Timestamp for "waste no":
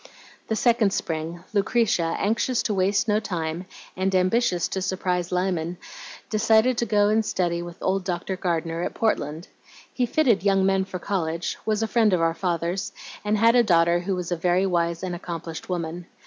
2.73-3.19